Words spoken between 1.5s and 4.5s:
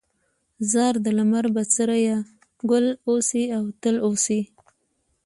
بڅريه، ګل اوسې او تل اوسې